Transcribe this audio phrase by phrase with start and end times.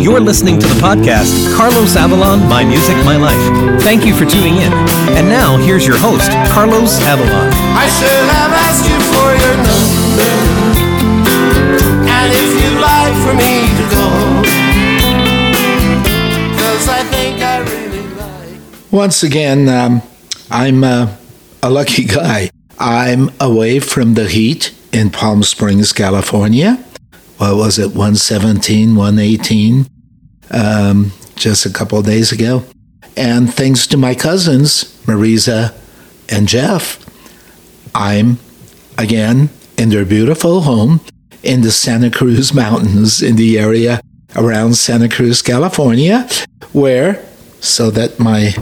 [0.00, 3.82] You're listening to the podcast, Carlos Avalon, My Music, My Life.
[3.82, 4.72] Thank you for tuning in.
[5.12, 7.52] And now, here's your host, Carlos Avalon.
[7.76, 10.30] I should have asked you for your number.
[12.08, 14.06] And if you'd like for me to go.
[16.58, 18.90] Cause I think I really like.
[18.90, 20.00] Once again, um,
[20.50, 21.14] I'm uh,
[21.62, 22.48] a lucky guy.
[22.78, 26.82] I'm away from the heat in Palm Springs, California.
[27.40, 29.86] What was it, 117, 118,
[30.50, 32.64] um, just a couple of days ago.
[33.16, 35.74] And thanks to my cousins, Marisa
[36.28, 37.02] and Jeff,
[37.94, 38.38] I'm
[38.98, 39.48] again
[39.78, 41.00] in their beautiful home
[41.42, 44.02] in the Santa Cruz Mountains in the area
[44.36, 46.28] around Santa Cruz, California,
[46.72, 47.24] where,
[47.60, 48.52] so that my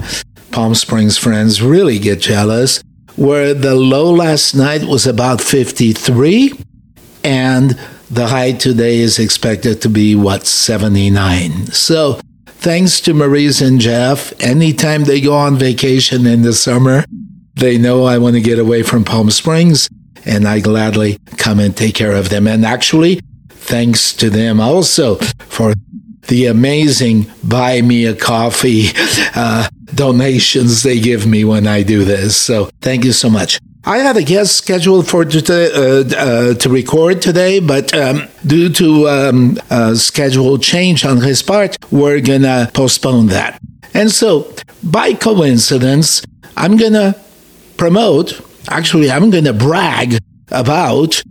[0.52, 2.80] Palm Springs friends really get jealous,
[3.16, 6.52] where the low last night was about 53
[7.24, 7.76] and
[8.10, 14.32] the high today is expected to be what 79 so thanks to marisa and jeff
[14.40, 17.04] anytime they go on vacation in the summer
[17.54, 19.88] they know i want to get away from palm springs
[20.24, 25.16] and i gladly come and take care of them and actually thanks to them also
[25.48, 25.74] for
[26.28, 28.88] the amazing buy me a coffee
[29.34, 32.36] uh, donations they give me when I do this.
[32.36, 33.58] So thank you so much.
[33.88, 38.68] I had a guest scheduled for today, uh, uh, to record today, but um, due
[38.74, 43.58] to um, a schedule change on his part, we're gonna postpone that.
[43.94, 46.22] And so, by coincidence,
[46.54, 47.16] I'm gonna
[47.78, 48.38] promote.
[48.68, 50.18] Actually, I'm gonna brag
[50.50, 51.22] about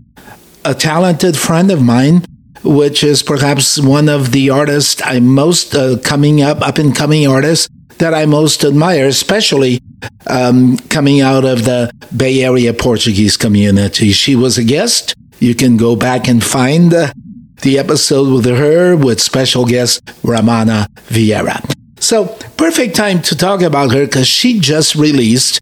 [0.65, 2.25] a talented friend of mine
[2.63, 7.27] which is perhaps one of the artists I'm most uh, coming up, up and coming
[7.27, 7.69] artists
[7.99, 9.79] that I most admire, especially
[10.27, 14.11] um, coming out of the Bay Area Portuguese community.
[14.11, 15.15] She was a guest.
[15.39, 21.61] You can go back and find the episode with her with special guest Ramana Vieira.
[21.99, 25.59] So, perfect time to talk about her because she just released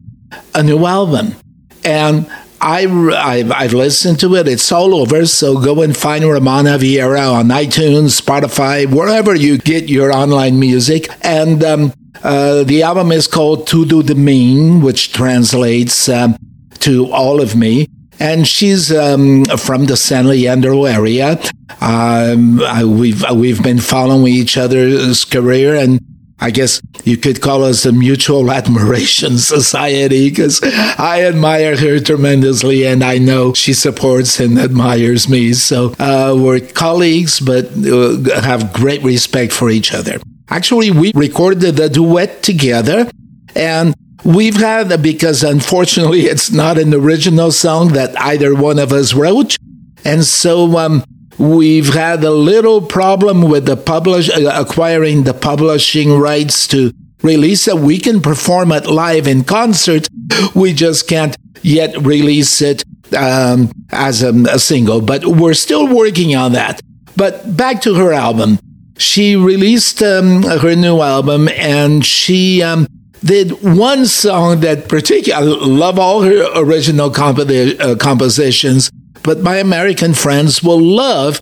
[0.53, 1.35] a new album.
[1.83, 2.29] And
[2.59, 4.47] I, I've, I've, listened to it.
[4.47, 5.25] It's all over.
[5.25, 11.07] So go and find Ramana Vieira on iTunes, Spotify, wherever you get your online music.
[11.21, 16.37] And um, uh, the album is called Tudo de Mim, which translates um,
[16.79, 17.87] to All of Me.
[18.19, 21.37] And she's um, from the San Leandro area.
[21.81, 22.61] Um,
[22.97, 25.99] we've we've been following each other's career, and
[26.39, 32.85] I guess you could call us a mutual admiration society because I admire her tremendously
[32.85, 35.53] and I know she supports and admires me.
[35.53, 40.19] So uh, we're colleagues, but uh, have great respect for each other.
[40.49, 43.09] Actually, we recorded the duet together
[43.55, 49.13] and we've had, because unfortunately it's not an original song that either one of us
[49.13, 49.57] wrote.
[50.03, 51.03] And so um,
[51.37, 57.67] We've had a little problem with the publish uh, acquiring the publishing rights to release
[57.67, 57.75] it.
[57.77, 60.07] We can perform it live in concert.
[60.53, 62.85] We just can't yet release it
[63.15, 66.81] um, as a, a single, but we're still working on that.
[67.17, 68.59] But back to her album.
[68.97, 72.87] She released um, her new album and she um,
[73.23, 78.89] did one song that particularly, I love all her original compo- uh, compositions,
[79.23, 81.41] but my American friends will love.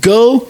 [0.00, 0.48] Go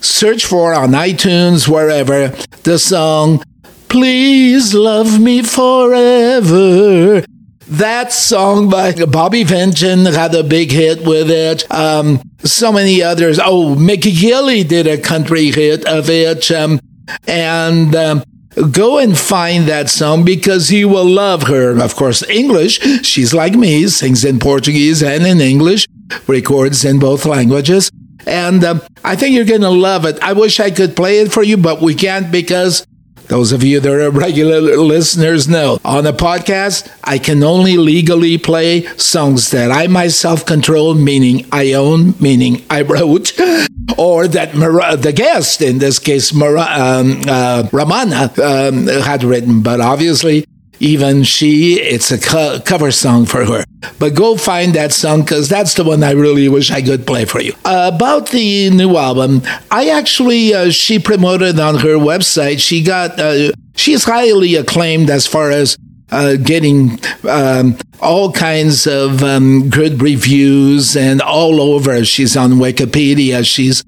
[0.00, 2.28] search for on iTunes, wherever,
[2.62, 3.42] the song
[3.88, 7.24] Please Love Me Forever.
[7.70, 11.70] That song by Bobby Vinton had a big hit with it.
[11.70, 13.38] Um, so many others.
[13.42, 16.50] Oh, Mickey Gilley did a country hit of it.
[16.50, 16.80] Um,
[17.26, 18.24] and um,
[18.70, 21.78] go and find that song because you will love her.
[21.78, 22.80] Of course, English.
[23.04, 25.86] She's like me, sings in Portuguese and in English,
[26.26, 27.90] records in both languages.
[28.26, 30.18] And um, I think you're going to love it.
[30.22, 32.86] I wish I could play it for you, but we can't because
[33.28, 38.38] those of you that are regular listeners know on a podcast, I can only legally
[38.38, 43.38] play songs that I myself control, meaning I own, meaning I wrote,
[43.98, 49.62] or that Mar- the guest, in this case, Mar- um, uh, Ramana, um, had written.
[49.62, 50.46] But obviously,
[50.80, 53.64] even she, it's a co- cover song for her.
[53.98, 57.24] But go find that song because that's the one I really wish I could play
[57.24, 57.52] for you.
[57.64, 62.60] Uh, about the new album, I actually, uh, she promoted on her website.
[62.60, 65.76] She got, uh, she's highly acclaimed as far as
[66.10, 66.98] uh, getting
[67.28, 72.04] um, all kinds of um, good reviews and all over.
[72.04, 73.44] She's on Wikipedia.
[73.44, 73.84] She's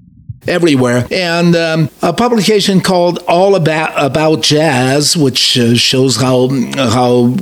[0.47, 1.05] everywhere.
[1.11, 7.35] And um, a publication called All About About Jazz, which uh, shows how how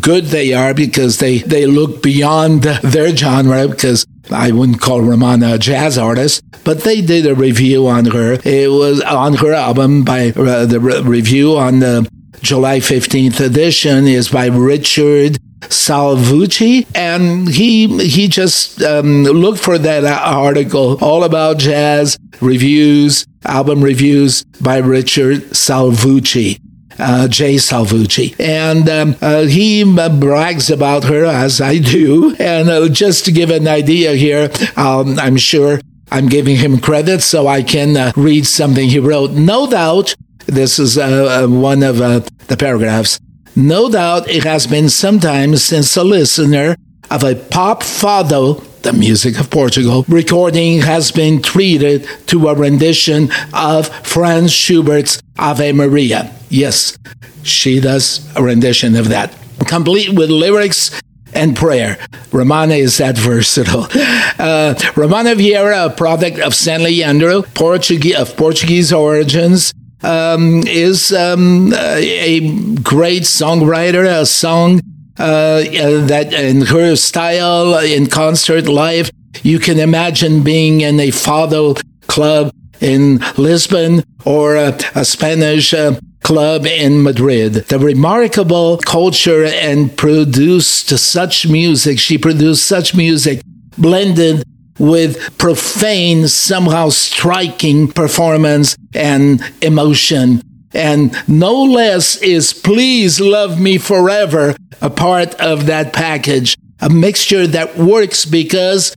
[0.00, 5.54] good they are because they they look beyond their genre because I wouldn't call Ramana
[5.54, 8.38] a jazz artist, but they did a review on her.
[8.44, 12.08] It was on her album by uh, the re- review on the
[12.40, 20.04] July 15th edition is by Richard Salvucci, and he he just um, looked for that
[20.04, 26.60] article all about jazz reviews, album reviews by Richard Salvucci.
[26.98, 28.38] Uh, Jay Salvucci.
[28.38, 32.36] And um, uh, he uh, brags about her, as I do.
[32.38, 35.80] And uh, just to give an idea here, um, I'm sure
[36.12, 39.30] I'm giving him credit so I can uh, read something he wrote.
[39.30, 40.14] No doubt,
[40.44, 43.18] this is uh, one of the paragraphs.
[43.56, 46.76] No doubt it has been some time since a listener
[47.10, 53.30] of a pop fado, the music of Portugal, recording has been treated to a rendition
[53.52, 56.32] of Franz Schubert's Ave Maria.
[56.48, 56.96] Yes,
[57.42, 59.36] she does a rendition of that,
[59.66, 60.90] complete with lyrics
[61.34, 61.96] and prayer.
[62.30, 63.88] Ramana is that versatile.
[64.40, 71.72] Uh, Ramana Vieira, a product of San Leandro, Portuguese, of Portuguese origins, um, is um,
[71.74, 74.80] a great songwriter, a song
[75.18, 75.60] uh,
[76.06, 79.10] that in her style, in concert live,
[79.42, 85.98] you can imagine being in a fado club in Lisbon or a, a Spanish uh,
[86.22, 87.54] club in Madrid.
[87.54, 91.98] The remarkable culture and produced such music.
[91.98, 93.42] She produced such music
[93.76, 94.44] blended
[94.80, 100.42] with profane, somehow striking performance and emotion.
[100.72, 107.46] And no less is Please Love Me Forever a part of that package, a mixture
[107.46, 108.96] that works because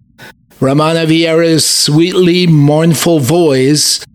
[0.60, 4.06] Ramana Vieira's sweetly mournful voice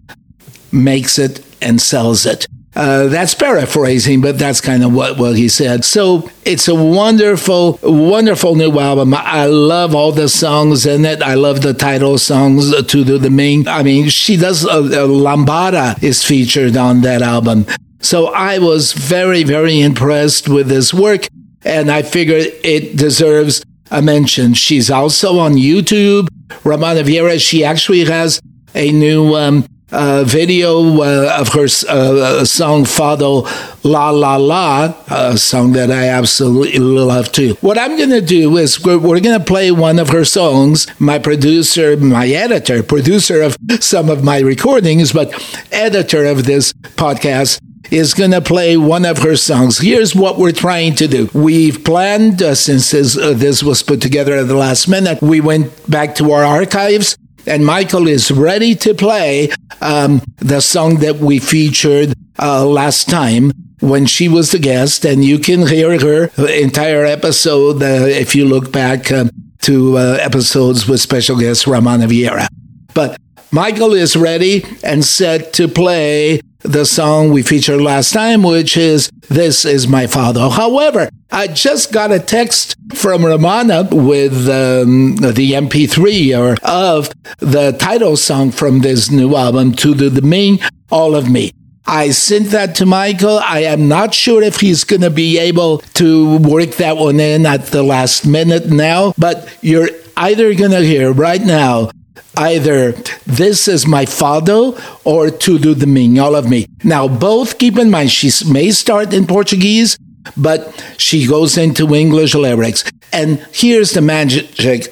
[0.72, 2.46] makes it and sells it.
[2.78, 5.84] Uh, that's paraphrasing, but that's kind of what, what he said.
[5.84, 9.14] So it's a wonderful, wonderful new album.
[9.14, 11.20] I love all the songs in it.
[11.20, 13.66] I love the title songs to the, the main.
[13.66, 17.66] I mean, she does, uh, uh, Lambada is featured on that album.
[17.98, 21.26] So I was very, very impressed with this work,
[21.64, 24.54] and I figured it deserves a mention.
[24.54, 26.28] She's also on YouTube.
[26.62, 28.40] Ramana Vieira, she actually has
[28.76, 33.46] a new um, uh, video uh, of her uh, song Fado
[33.84, 37.54] La La La, a song that I absolutely love too.
[37.60, 40.86] What I'm going to do is we're, we're going to play one of her songs.
[41.00, 45.32] My producer, my editor, producer of some of my recordings, but
[45.72, 47.60] editor of this podcast
[47.90, 49.78] is going to play one of her songs.
[49.78, 51.30] Here's what we're trying to do.
[51.32, 55.40] We've planned, uh, since this, uh, this was put together at the last minute, we
[55.40, 57.16] went back to our archives
[57.48, 59.50] and Michael is ready to play
[59.80, 65.24] um, the song that we featured uh, last time when she was the guest, and
[65.24, 69.26] you can hear her entire episode uh, if you look back uh,
[69.60, 72.46] to episodes with special guest Ramana Vieira.
[72.94, 73.18] But
[73.50, 79.10] Michael is ready and set to play the song we featured last time, which is
[79.28, 80.50] This Is My Father.
[80.50, 87.72] However, I just got a text from Ramana with um, the MP3 or of the
[87.72, 90.58] title song from this new album, Tudo de Mim,
[90.90, 91.52] All of Me.
[91.86, 93.40] I sent that to Michael.
[93.42, 97.46] I am not sure if he's going to be able to work that one in
[97.46, 101.90] at the last minute now, but you're either going to hear right now
[102.36, 102.92] either
[103.26, 104.72] this is my father
[105.04, 106.66] or Tudo de Mim, all of me.
[106.84, 109.98] Now, both keep in mind, she may start in Portuguese,
[110.36, 110.60] but
[110.98, 112.84] she goes into English lyrics.
[113.12, 114.46] And here's the magic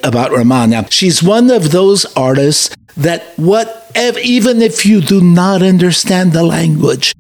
[0.05, 0.91] about Ramana.
[0.91, 7.15] She's one of those artists that what even if you do not understand the language,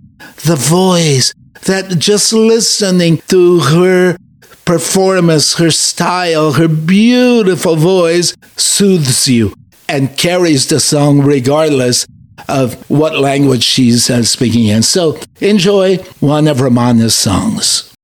[0.45, 1.33] the voice,
[1.65, 4.17] that just listening to her
[4.65, 9.55] performance, her style, her beautiful voice soothes you
[9.89, 12.07] and carries the song regardless
[12.49, 14.83] of what language she's uh, speaking in.
[14.83, 17.96] So enjoy one of Ramana's songs.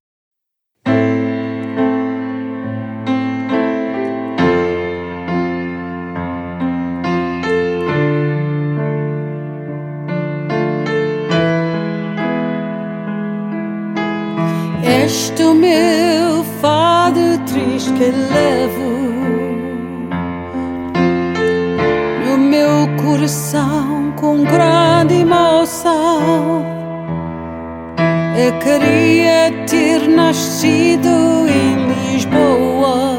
[28.44, 33.16] Eu queria ter nascido em Lisboa,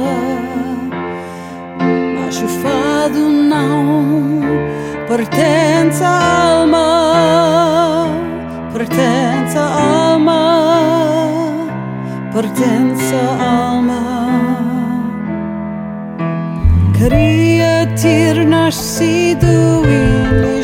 [1.80, 4.42] mas o fado não
[5.08, 8.10] pertence à alma,
[8.74, 10.42] pertence à alma,
[12.34, 14.04] pertence à alma.
[16.98, 19.48] Queria ter nascido
[19.86, 20.63] em Lisboa.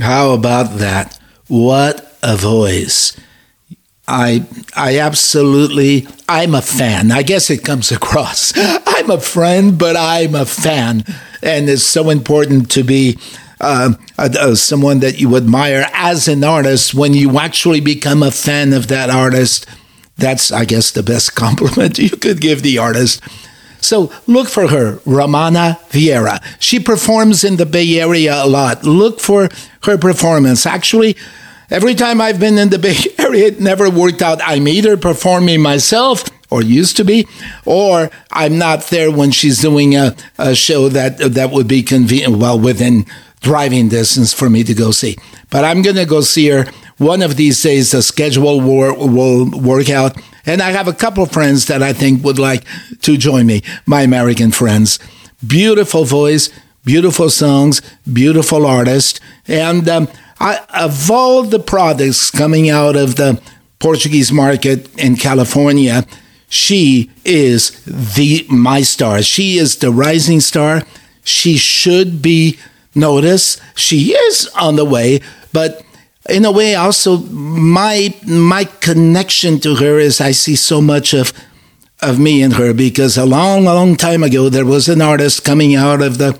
[0.00, 1.18] How about that?
[1.46, 3.16] What a voice.
[4.06, 4.44] I
[4.76, 7.10] I absolutely I'm a fan.
[7.10, 8.52] I guess it comes across.
[8.58, 11.04] I'm a friend, but I'm a fan,
[11.42, 13.18] and it's so important to be
[13.60, 16.92] uh, uh, uh, someone that you admire as an artist.
[16.94, 19.66] When you actually become a fan of that artist,
[20.16, 23.22] that's I guess the best compliment you could give the artist.
[23.84, 26.42] So look for her, Ramana Vieira.
[26.58, 28.84] She performs in the Bay Area a lot.
[28.84, 29.48] Look for
[29.82, 30.66] her performance.
[30.66, 31.16] Actually,
[31.70, 34.40] every time I've been in the Bay Area, it never worked out.
[34.42, 37.26] I'm either performing myself or used to be,
[37.64, 42.36] or I'm not there when she's doing a, a show that that would be convenient,
[42.38, 43.06] well, within
[43.40, 45.16] driving distance for me to go see.
[45.50, 47.90] But I'm going to go see her one of these days.
[47.90, 50.16] The schedule will, will work out.
[50.46, 52.64] And I have a couple of friends that I think would like
[53.02, 54.98] to join me, my American friends.
[55.46, 56.50] Beautiful voice,
[56.84, 59.20] beautiful songs, beautiful artist.
[59.48, 60.08] And um,
[60.40, 63.40] I, of all the products coming out of the
[63.78, 66.06] Portuguese market in California,
[66.48, 69.22] she is the my star.
[69.22, 70.82] She is the rising star.
[71.24, 72.58] She should be
[72.94, 73.60] noticed.
[73.74, 75.20] She is on the way,
[75.52, 75.83] but
[76.28, 81.32] in a way also my my connection to her is I see so much of
[82.00, 85.74] of me in her because a long long time ago there was an artist coming
[85.74, 86.38] out of the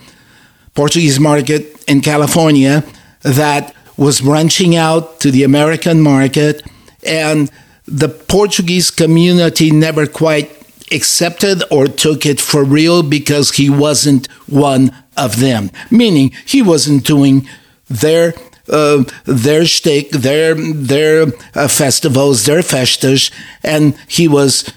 [0.75, 2.83] Portuguese market in California
[3.23, 6.63] that was branching out to the American market
[7.07, 7.51] and
[7.87, 10.51] the Portuguese community never quite
[10.91, 15.71] accepted or took it for real because he wasn't one of them.
[15.91, 17.49] Meaning he wasn't doing
[17.89, 18.35] their
[18.69, 23.31] uh, their shtick, their their uh, festivals, their festas,
[23.63, 24.73] and he was,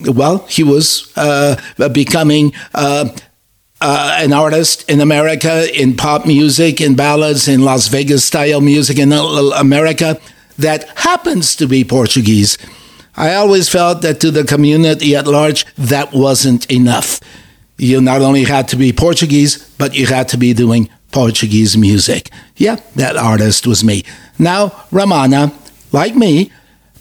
[0.00, 1.56] well, he was uh,
[1.92, 2.52] becoming.
[2.74, 3.08] Uh,
[3.78, 8.98] uh, an artist in America in pop music, in ballads, in Las Vegas style music
[8.98, 10.18] in America
[10.58, 12.56] that happens to be Portuguese.
[13.16, 17.20] I always felt that to the community at large, that wasn't enough.
[17.78, 22.30] You not only had to be Portuguese, but you had to be doing Portuguese music.
[22.56, 24.02] Yeah, that artist was me.
[24.38, 25.52] Now, Ramana,
[25.92, 26.50] like me,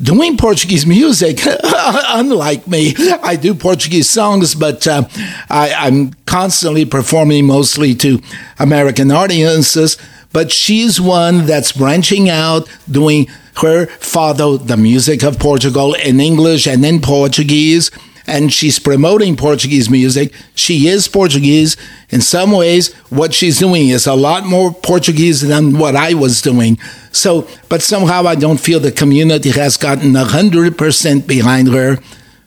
[0.02, 1.40] doing Portuguese music,
[1.74, 5.04] unlike me, I do Portuguese songs, but uh,
[5.50, 8.22] I, I'm constantly performing mostly to
[8.60, 9.98] American audiences.
[10.32, 13.28] But she's one that's branching out, doing
[13.58, 17.90] her fado, the music of Portugal in English and in Portuguese
[18.28, 20.34] and she's promoting Portuguese music.
[20.56, 21.78] She is Portuguese.
[22.10, 26.42] In some ways, what she's doing is a lot more Portuguese than what I was
[26.42, 26.78] doing.
[27.12, 31.98] So, but somehow I don't feel the community has gotten 100% behind her.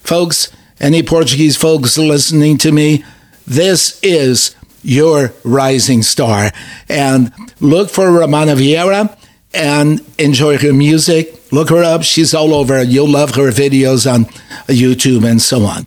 [0.00, 3.04] Folks, any Portuguese folks listening to me,
[3.46, 6.50] this is your rising star.
[6.88, 9.16] And look for Ramana Vieira
[9.54, 11.37] and enjoy her music.
[11.50, 12.02] Look her up.
[12.02, 12.82] She's all over.
[12.82, 14.26] You'll love her videos on
[14.66, 15.86] YouTube and so on.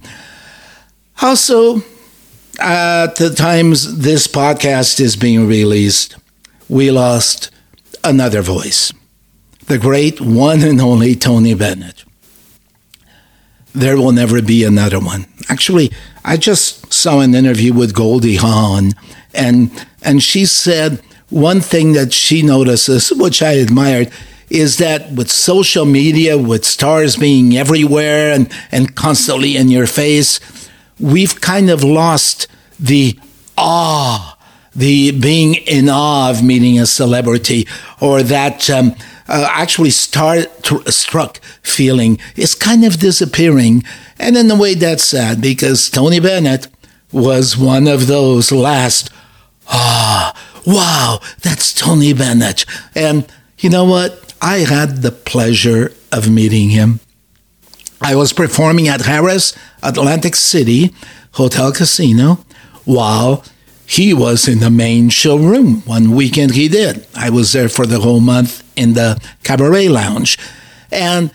[1.21, 1.83] Also,
[2.59, 6.15] at the times this podcast is being released,
[6.67, 7.51] we lost
[8.03, 8.91] another voice,
[9.67, 12.03] the great one and only Tony Bennett.
[13.73, 15.27] There will never be another one.
[15.47, 15.91] Actually,
[16.25, 18.91] I just saw an interview with Goldie Hawn,
[19.33, 19.71] and
[20.01, 24.11] and she said one thing that she notices, which I admired,
[24.51, 30.41] is that with social media, with stars being everywhere and, and constantly in your face,
[30.99, 33.17] we've kind of lost the
[33.57, 34.37] awe,
[34.75, 37.65] the being in awe of meeting a celebrity,
[38.01, 38.93] or that um,
[39.29, 40.41] uh, actually star
[40.87, 43.83] struck feeling is kind of disappearing.
[44.19, 46.67] And in a way, that's sad because Tony Bennett
[47.13, 49.09] was one of those last,
[49.67, 50.37] ah,
[50.67, 52.65] wow, that's Tony Bennett.
[52.93, 53.25] And
[53.59, 54.30] you know what?
[54.41, 56.99] I had the pleasure of meeting him.
[58.01, 60.93] I was performing at Harrah's Atlantic City
[61.33, 62.43] Hotel Casino
[62.83, 63.45] while
[63.85, 65.81] he was in the main showroom.
[65.81, 67.05] One weekend he did.
[67.15, 70.39] I was there for the whole month in the cabaret lounge.
[70.91, 71.31] And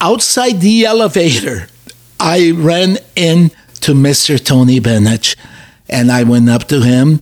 [0.00, 1.66] outside the elevator,
[2.18, 4.42] I ran into Mr.
[4.42, 5.36] Tony Bennett
[5.88, 7.20] and I went up to him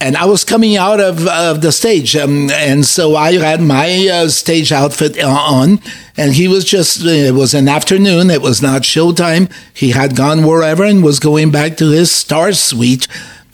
[0.00, 4.08] and I was coming out of, of the stage, um, and so I had my
[4.08, 5.80] uh, stage outfit on,
[6.16, 9.52] and he was just, it was an afternoon, it was not showtime.
[9.74, 13.08] He had gone wherever and was going back to his star suite.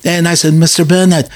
[0.04, 0.86] And I said, Mr.
[0.86, 1.30] Bennett,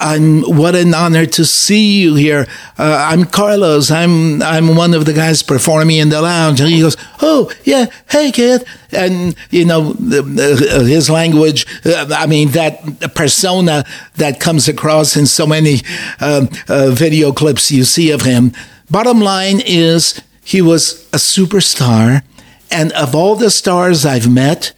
[0.00, 2.46] I'm what an honor to see you here.
[2.78, 3.90] Uh, I'm Carlos.
[3.90, 6.60] I'm I'm one of the guys performing in the lounge.
[6.60, 11.66] And he goes, "Oh yeah, hey kid." And you know the, his language.
[11.84, 13.84] Uh, I mean that persona
[14.16, 15.80] that comes across in so many
[16.20, 18.52] uh, uh, video clips you see of him.
[18.90, 22.22] Bottom line is he was a superstar,
[22.70, 24.72] and of all the stars I've met,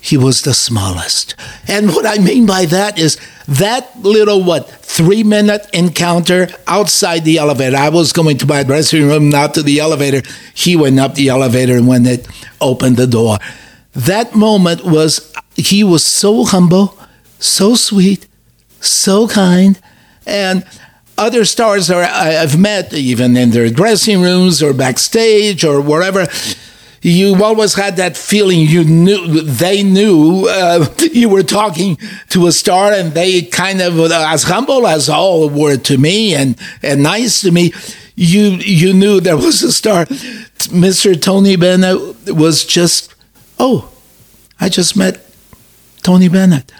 [0.00, 1.34] he was the smallest.
[1.66, 7.38] And what I mean by that is that little, what, three minute encounter outside the
[7.38, 7.76] elevator.
[7.76, 10.22] I was going to my dressing room, not to the elevator.
[10.54, 12.28] He went up the elevator and when it
[12.60, 13.38] opened the door.
[13.92, 16.98] That moment was, he was so humble,
[17.38, 18.26] so sweet,
[18.80, 19.80] so kind.
[20.26, 20.64] And
[21.16, 26.28] other stars are, I've met, even in their dressing rooms or backstage or wherever,
[27.08, 31.96] you always had that feeling you knew they knew uh, you were talking
[32.28, 36.56] to a star and they kind of as humble as all were to me and
[36.82, 37.72] and nice to me
[38.14, 40.06] you you knew there was a star.
[40.06, 43.14] Mr tony bennett was just
[43.58, 43.90] oh
[44.60, 45.24] i just met
[46.02, 46.72] tony bennett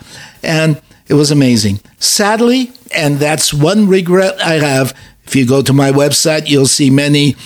[0.43, 1.81] and it was amazing.
[1.99, 6.91] Sadly and that's one regret i have if you go to my website you'll see
[6.91, 7.37] many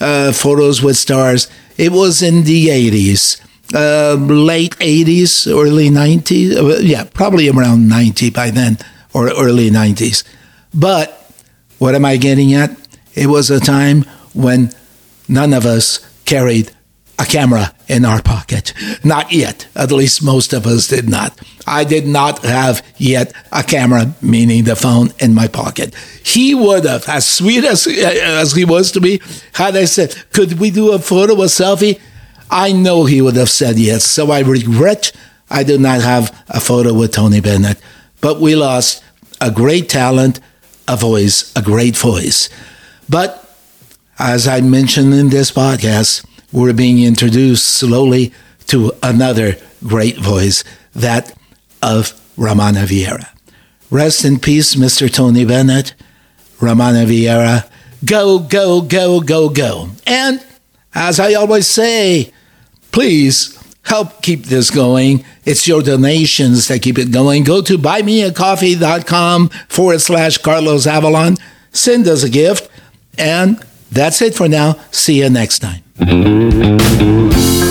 [0.00, 3.40] uh, photos with stars it was in the 80s,
[3.74, 6.56] uh, late 80s, early 90s.
[6.56, 8.78] Uh, yeah, probably around 90 by then,
[9.14, 10.24] or early 90s.
[10.74, 11.30] But
[11.78, 12.70] what am I getting at?
[13.14, 14.70] It was a time when
[15.28, 16.70] none of us carried
[17.18, 18.72] a camera in our pocket.
[19.04, 19.66] Not yet.
[19.76, 21.38] At least most of us did not.
[21.66, 25.94] I did not have yet a camera, meaning the phone, in my pocket.
[26.24, 29.20] He would have, as sweet as, as he was to me,
[29.52, 32.00] had I said, Could we do a photo, a selfie?
[32.50, 34.04] I know he would have said yes.
[34.04, 35.12] So I regret
[35.50, 37.78] I did not have a photo with Tony Bennett.
[38.22, 39.04] But we lost
[39.40, 40.40] a great talent,
[40.88, 42.48] a voice, a great voice.
[43.08, 43.38] But
[44.18, 48.32] as I mentioned in this podcast, we're being introduced slowly
[48.66, 51.34] to another great voice, that
[51.82, 53.28] of Ramana Vieira.
[53.90, 55.12] Rest in peace, Mr.
[55.12, 55.94] Tony Bennett.
[56.58, 57.68] Ramana Vieira,
[58.04, 59.88] go, go, go, go, go.
[60.06, 60.44] And
[60.94, 62.32] as I always say,
[62.92, 65.24] please help keep this going.
[65.44, 67.44] It's your donations that keep it going.
[67.44, 71.36] Go to buymeacoffee.com forward slash Carlos Avalon.
[71.72, 72.70] Send us a gift.
[73.18, 73.62] And
[73.92, 74.80] that's it for now.
[74.90, 75.82] See you next time.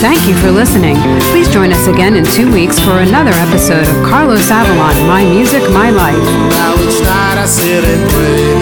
[0.01, 0.95] Thank you for listening.
[1.31, 5.61] Please join us again in two weeks for another episode of Carlos Avalon My Music,
[5.71, 6.17] My Life.
[6.17, 8.61] Now night I sit and pray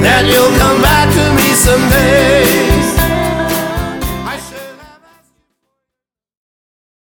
[0.00, 2.35] that you'll come back to me someday.